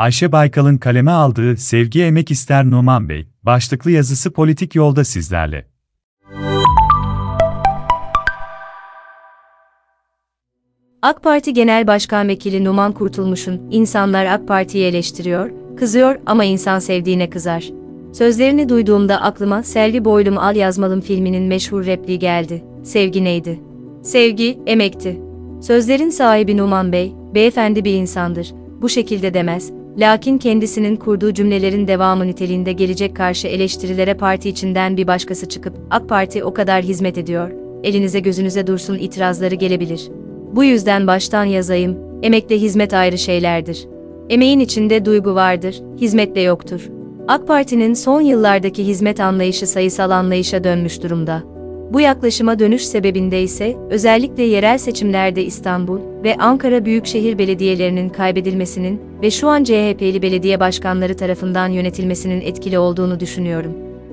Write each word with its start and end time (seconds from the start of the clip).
Ayşe 0.00 0.32
Baykal'ın 0.32 0.78
kaleme 0.78 1.10
aldığı 1.10 1.56
Sevgi 1.56 2.02
Emek 2.02 2.30
İster 2.30 2.70
Numan 2.70 3.08
Bey, 3.08 3.26
başlıklı 3.42 3.90
yazısı 3.90 4.32
politik 4.32 4.74
yolda 4.74 5.04
sizlerle. 5.04 5.66
AK 11.02 11.22
Parti 11.22 11.52
Genel 11.54 11.86
Başkan 11.86 12.28
Vekili 12.28 12.64
Numan 12.64 12.92
Kurtulmuş'un 12.92 13.68
insanlar 13.70 14.26
AK 14.26 14.48
Parti'yi 14.48 14.84
eleştiriyor, 14.84 15.50
kızıyor 15.76 16.16
ama 16.26 16.44
insan 16.44 16.78
sevdiğine 16.78 17.30
kızar. 17.30 17.70
Sözlerini 18.12 18.68
duyduğumda 18.68 19.20
aklıma 19.20 19.62
Selvi 19.62 20.04
Boylum 20.04 20.38
Al 20.38 20.56
Yazmalım 20.56 21.00
filminin 21.00 21.42
meşhur 21.42 21.86
repliği 21.86 22.18
geldi. 22.18 22.64
Sevgi 22.82 23.24
neydi? 23.24 23.60
Sevgi, 24.02 24.58
emekti. 24.66 25.20
Sözlerin 25.62 26.10
sahibi 26.10 26.56
Numan 26.56 26.92
Bey, 26.92 27.12
beyefendi 27.34 27.84
bir 27.84 27.94
insandır. 27.94 28.52
Bu 28.82 28.88
şekilde 28.88 29.34
demez. 29.34 29.79
Lakin 29.98 30.38
kendisinin 30.38 30.96
kurduğu 30.96 31.34
cümlelerin 31.34 31.86
devamı 31.86 32.26
niteliğinde 32.26 32.72
gelecek 32.72 33.16
karşı 33.16 33.48
eleştirilere 33.48 34.14
parti 34.14 34.48
içinden 34.48 34.96
bir 34.96 35.06
başkası 35.06 35.48
çıkıp 35.48 35.74
AK 35.90 36.08
Parti 36.08 36.44
o 36.44 36.54
kadar 36.54 36.82
hizmet 36.82 37.18
ediyor. 37.18 37.50
Elinize 37.82 38.20
gözünüze 38.20 38.66
dursun 38.66 38.98
itirazları 38.98 39.54
gelebilir. 39.54 40.08
Bu 40.52 40.64
yüzden 40.64 41.06
baştan 41.06 41.44
yazayım, 41.44 41.98
emekle 42.22 42.58
hizmet 42.58 42.94
ayrı 42.94 43.18
şeylerdir. 43.18 43.88
Emeğin 44.28 44.60
içinde 44.60 45.04
duygu 45.04 45.34
vardır, 45.34 45.80
hizmetle 46.00 46.40
yoktur. 46.40 46.88
AK 47.28 47.46
Parti'nin 47.46 47.94
son 47.94 48.20
yıllardaki 48.20 48.86
hizmet 48.86 49.20
anlayışı 49.20 49.66
sayısal 49.66 50.10
anlayışa 50.10 50.64
dönmüş 50.64 51.02
durumda. 51.02 51.42
Bu 51.92 52.00
yaklaşıma 52.00 52.58
dönüş 52.58 52.86
sebebinde 52.86 53.42
ise 53.42 53.76
özellikle 53.90 54.42
yerel 54.42 54.78
seçimlerde 54.78 55.44
İstanbul 55.44 55.98
ve 56.24 56.36
Ankara 56.36 56.84
Büyükşehir 56.84 57.38
Belediyelerinin 57.38 58.08
kaybedilmesinin 58.08 59.00
ve 59.22 59.30
şu 59.30 59.48
an 59.48 59.64
CHP'li 59.64 60.22
belediye 60.22 60.60
başkanları 60.60 61.16
tarafından 61.16 61.68
yönetilmesinin 61.68 62.40
etkili 62.40 62.78
olduğunu 62.78 63.20
düşünüyorum. 63.20 63.72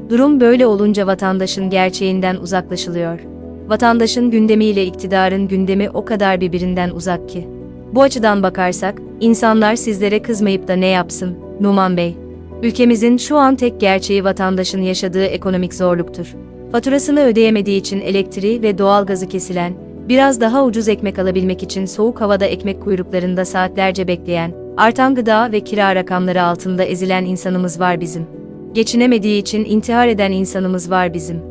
Durum 0.09 0.39
böyle 0.39 0.67
olunca 0.67 1.08
vatandaşın 1.08 1.69
gerçeğinden 1.69 2.36
uzaklaşılıyor. 2.36 3.19
Vatandaşın 3.67 4.31
gündemiyle 4.31 4.86
iktidarın 4.86 5.47
gündemi 5.47 5.89
o 5.89 6.06
kadar 6.06 6.41
birbirinden 6.41 6.89
uzak 6.89 7.30
ki. 7.30 7.47
Bu 7.94 8.02
açıdan 8.02 8.44
bakarsak, 8.44 9.02
insanlar 9.19 9.75
sizlere 9.75 10.22
kızmayıp 10.22 10.67
da 10.67 10.73
ne 10.73 10.88
yapsın, 10.88 11.38
Numan 11.59 11.97
Bey? 11.97 12.17
Ülkemizin 12.64 13.17
şu 13.17 13.38
an 13.38 13.56
tek 13.56 13.80
gerçeği 13.80 14.23
vatandaşın 14.23 14.81
yaşadığı 14.81 15.25
ekonomik 15.25 15.73
zorluktur. 15.73 16.36
Faturasını 16.72 17.26
ödeyemediği 17.26 17.80
için 17.80 18.02
elektriği 18.02 18.62
ve 18.62 18.78
doğalgazı 18.78 19.28
kesilen, 19.28 19.73
biraz 20.10 20.42
daha 20.42 20.66
ucuz 20.66 20.88
ekmek 20.88 21.20
alabilmek 21.20 21.64
için 21.64 21.86
soğuk 21.86 22.22
havada 22.22 22.46
ekmek 22.46 22.82
kuyruklarında 22.82 23.46
saatlerce 23.46 24.08
bekleyen, 24.08 24.52
artan 24.78 25.16
gıda 25.16 25.52
ve 25.52 25.59
kira 25.59 25.96
rakamları 25.96 26.44
altında 26.44 26.84
ezilen 26.84 27.26
insanımız 27.26 27.80
var 27.80 28.02
bizim. 28.02 28.28
Geçinemediği 28.74 29.42
için 29.42 29.66
intihar 29.66 30.08
eden 30.08 30.32
insanımız 30.32 30.92
var 30.92 31.14
bizim. 31.14 31.42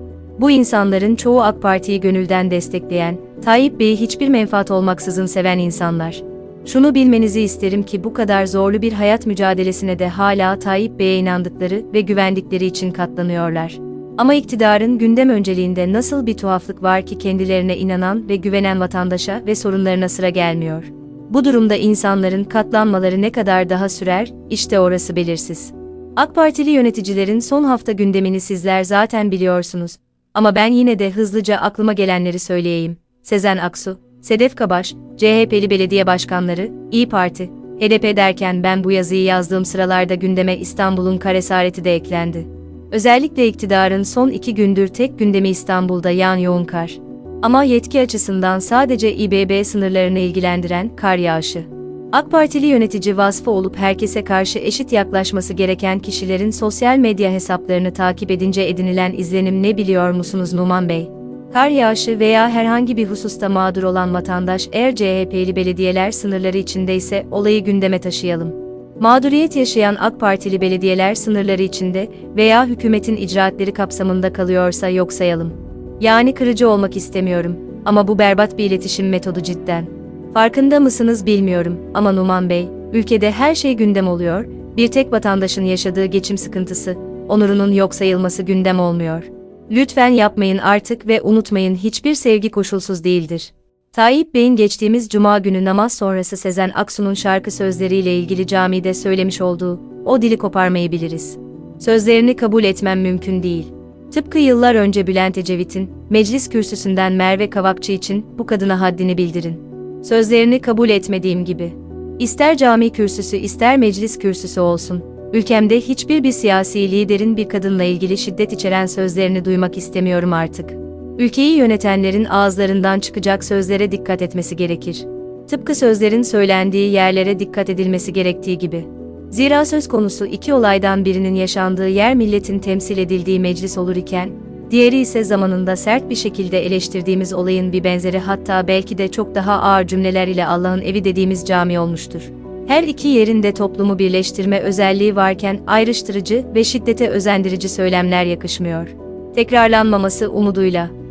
Bu 0.41 0.51
insanların 0.51 1.17
çoğu 1.17 1.43
AK 1.43 1.63
Parti'yi 1.63 2.01
gönülden 2.01 2.51
destekleyen, 2.51 3.17
Tayyip 3.45 3.81
Bey'i 3.81 3.97
hiçbir 3.97 4.29
menfaat 4.29 4.71
olmaksızın 4.71 5.27
seven 5.27 5.59
insanlar. 5.59 6.23
Şunu 6.65 6.95
bilmenizi 6.95 7.41
isterim 7.41 7.83
ki 7.83 8.05
bu 8.05 8.15
kadar 8.15 8.47
zorlu 8.47 8.83
bir 8.83 8.93
hayat 8.93 9.27
mücadelesine 9.27 9.99
de 9.99 10.09
hala 10.09 10.59
Tayyip 10.59 10.99
Bey'e 10.99 11.19
inandıkları 11.19 11.83
ve 11.93 12.01
güvendikleri 12.01 12.67
için 12.67 12.91
katlanıyorlar. 12.91 13.86
Ama 14.19 14.35
iktidarın 14.35 14.99
gündem 14.99 15.29
önceliğinde 15.29 15.93
nasıl 15.93 16.27
bir 16.27 16.37
tuhaflık 16.37 16.83
var 16.83 17.07
ki 17.07 17.19
kendilerine 17.19 17.77
inanan 17.77 18.29
ve 18.29 18.37
güvenen 18.37 18.81
vatandaşa 18.81 19.43
ve 19.47 19.55
sorunlarına 19.55 20.09
sıra 20.09 20.29
gelmiyor. 20.29 20.85
Bu 21.31 21.45
durumda 21.45 21.77
insanların 21.77 22.45
katlanmaları 22.45 23.23
ne 23.23 23.33
kadar 23.33 23.69
daha 23.69 23.89
sürer, 23.89 24.33
işte 24.51 24.81
orası 24.81 25.17
belirsiz. 25.17 25.73
AK 26.17 26.35
Partili 26.35 26.71
yöneticilerin 26.71 27.41
son 27.41 27.65
hafta 27.65 27.93
gündemini 27.93 28.41
sizler 28.41 28.85
zaten 28.85 29.31
biliyorsunuz. 29.31 29.97
Ama 30.35 30.55
ben 30.55 30.73
yine 30.73 30.99
de 30.99 31.11
hızlıca 31.11 31.57
aklıma 31.57 31.93
gelenleri 31.93 32.39
söyleyeyim. 32.39 32.97
Sezen 33.23 33.57
Aksu, 33.57 34.01
Sedef 34.23 34.57
Kabaş, 34.57 34.95
CHP'li 35.17 35.71
belediye 35.71 36.07
başkanları, 36.07 36.71
İyi 36.93 37.09
Parti, 37.09 37.51
HDP 37.81 38.17
derken 38.17 38.63
ben 38.63 38.85
bu 38.85 38.91
yazıyı 38.91 39.23
yazdığım 39.23 39.65
sıralarda 39.65 40.15
gündeme 40.15 40.57
İstanbul'un 40.57 41.19
karesareti 41.19 41.85
de 41.85 41.95
eklendi. 41.95 42.47
Özellikle 42.93 43.49
iktidarın 43.49 44.03
son 44.03 44.29
iki 44.29 44.55
gündür 44.55 44.89
tek 44.89 45.19
gündemi 45.19 45.49
İstanbul'da 45.49 46.11
yağan 46.11 46.37
yoğun 46.37 46.65
kar. 46.65 46.99
Ama 47.43 47.65
yetki 47.65 48.01
açısından 48.01 48.59
sadece 48.59 49.15
İBB 49.15 49.65
sınırlarını 49.65 50.19
ilgilendiren 50.19 50.97
kar 50.97 51.17
yağışı. 51.17 51.65
AK 52.13 52.31
Partili 52.31 52.67
yönetici 52.67 53.17
vasfı 53.17 53.51
olup 53.51 53.77
herkese 53.77 54.25
karşı 54.25 54.59
eşit 54.59 54.93
yaklaşması 54.93 55.53
gereken 55.53 55.99
kişilerin 55.99 56.51
sosyal 56.51 56.99
medya 56.99 57.33
hesaplarını 57.33 57.93
takip 57.93 58.31
edince 58.31 58.63
edinilen 58.63 59.13
izlenim 59.13 59.63
ne 59.63 59.77
biliyor 59.77 60.11
musunuz 60.11 60.53
Numan 60.53 60.89
Bey? 60.89 61.09
Kar 61.53 61.69
yağışı 61.69 62.19
veya 62.19 62.49
herhangi 62.49 62.97
bir 62.97 63.07
hususta 63.07 63.49
mağdur 63.49 63.83
olan 63.83 64.15
vatandaş 64.15 64.69
eğer 64.73 64.95
CHP'li 64.95 65.57
belediyeler 65.57 66.11
sınırları 66.11 66.59
içindeyse 66.59 67.27
olayı 67.31 67.65
gündeme 67.65 67.99
taşıyalım. 67.99 68.66
Mağduriyet 69.01 69.57
yaşayan 69.57 69.97
AK 70.01 70.21
Partili 70.21 70.61
belediyeler 70.61 71.15
sınırları 71.15 71.63
içinde 71.63 72.09
veya 72.37 72.67
hükümetin 72.67 73.17
icraatleri 73.17 73.73
kapsamında 73.73 74.33
kalıyorsa 74.33 74.89
yok 74.89 75.13
sayalım. 75.13 75.53
Yani 76.01 76.35
kırıcı 76.35 76.69
olmak 76.69 76.97
istemiyorum 76.97 77.57
ama 77.85 78.09
bu 78.09 78.19
berbat 78.19 78.59
bir 78.59 78.65
iletişim 78.65 79.09
metodu 79.09 79.41
cidden. 79.41 79.87
Farkında 80.35 80.81
mısınız 80.81 81.27
bilmiyorum 81.27 81.79
ama 81.95 82.13
Numan 82.13 82.51
Bey, 82.51 82.69
ülkede 82.93 83.31
her 83.31 83.55
şey 83.55 83.75
gündem 83.75 84.09
oluyor, 84.09 84.45
bir 84.77 84.89
tek 84.89 85.13
vatandaşın 85.13 85.65
yaşadığı 85.65 86.05
geçim 86.05 86.39
sıkıntısı, 86.39 86.97
onurunun 87.29 87.73
yok 87.73 87.95
sayılması 87.95 88.43
gündem 88.43 88.81
olmuyor. 88.81 89.23
Lütfen 89.71 90.09
yapmayın 90.09 90.59
artık 90.59 91.07
ve 91.07 91.23
unutmayın 91.23 91.75
hiçbir 91.75 92.15
sevgi 92.15 92.51
koşulsuz 92.51 93.05
değildir. 93.05 93.53
Tayyip 93.97 94.35
Bey'in 94.35 94.57
geçtiğimiz 94.57 95.09
cuma 95.09 95.39
günü 95.39 95.65
namaz 95.65 95.93
sonrası 95.93 96.37
Sezen 96.37 96.71
Aksu'nun 96.75 97.15
şarkı 97.15 97.51
sözleriyle 97.51 98.19
ilgili 98.19 98.47
camide 98.47 98.95
söylemiş 98.95 99.41
olduğu, 99.41 99.81
o 100.05 100.23
dili 100.23 100.39
koparmayı 100.39 100.93
biliriz. 100.93 101.39
Sözlerini 101.79 102.37
kabul 102.37 102.65
etmem 102.65 103.01
mümkün 103.01 103.43
değil. 103.43 103.67
Tıpkı 104.15 104.39
yıllar 104.39 104.75
önce 104.75 105.07
Bülent 105.07 105.39
Ecevit'in, 105.39 105.91
meclis 106.11 106.49
kürsüsünden 106.49 107.13
Merve 107.13 107.51
Kavakçı 107.51 107.93
için 107.93 108.27
bu 108.39 108.47
kadına 108.47 108.81
haddini 108.81 109.19
bildirin. 109.19 109.61
Sözlerini 110.03 110.61
kabul 110.61 110.89
etmediğim 110.89 111.45
gibi. 111.45 111.73
İster 112.19 112.57
cami 112.57 112.91
kürsüsü 112.91 113.37
ister 113.37 113.79
meclis 113.79 114.19
kürsüsü 114.19 114.61
olsun, 114.61 115.05
ülkemde 115.33 115.81
hiçbir 115.81 116.23
bir 116.23 116.33
siyasi 116.33 116.91
liderin 116.91 117.37
bir 117.37 117.49
kadınla 117.49 117.85
ilgili 117.85 118.19
şiddet 118.19 118.53
içeren 118.53 118.87
sözlerini 118.87 119.45
duymak 119.45 119.77
istemiyorum 119.77 120.33
artık. 120.33 120.86
Ülkeyi 121.19 121.57
yönetenlerin 121.57 122.25
ağızlarından 122.25 123.01
çıkacak 123.01 123.45
sözlere 123.45 123.93
dikkat 123.93 124.23
etmesi 124.23 124.57
gerekir. 124.57 125.07
Tıpkı 125.49 125.75
sözlerin 125.75 126.23
söylendiği 126.23 126.93
yerlere 126.93 127.39
dikkat 127.39 127.71
edilmesi 127.71 128.13
gerektiği 128.13 128.59
gibi. 128.59 128.85
Zira 129.31 129.65
söz 129.65 129.89
konusu 129.89 130.27
iki 130.27 130.55
olaydan 130.55 131.05
birinin 131.05 131.35
yaşandığı 131.35 131.89
yer 131.89 132.15
milletin 132.15 132.59
temsil 132.59 132.99
edildiği 132.99 133.41
meclis 133.41 133.79
olur 133.79 133.97
iken, 133.97 134.31
diğeri 134.71 134.99
ise 134.99 135.25
zamanında 135.25 135.77
sert 135.77 136.11
bir 136.11 136.15
şekilde 136.15 136.67
eleştirdiğimiz 136.67 137.33
olayın 137.33 137.73
bir 137.73 137.85
benzeri 137.85 138.19
hatta 138.19 138.69
belki 138.69 138.99
de 138.99 139.09
çok 139.09 139.35
daha 139.35 139.53
ağır 139.53 139.87
cümleler 139.87 140.29
ile 140.29 140.47
Allah'ın 140.47 140.81
evi 140.81 141.05
dediğimiz 141.05 141.45
cami 141.45 141.79
olmuştur. 141.79 142.33
Her 142.67 142.83
iki 142.83 143.09
yerinde 143.09 143.55
toplumu 143.55 143.99
birleştirme 143.99 144.61
özelliği 144.61 145.17
varken 145.17 145.61
ayrıştırıcı 145.67 146.45
ve 146.55 146.65
şiddete 146.65 147.09
özendirici 147.09 147.69
söylemler 147.69 148.25
yakışmıyor. 148.25 148.89
Tekrarlanmaması 149.35 150.31
umuduyla. 150.31 151.06